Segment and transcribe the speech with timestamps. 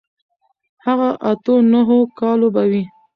[0.85, 2.71] هغه اتو نهو کالو به و.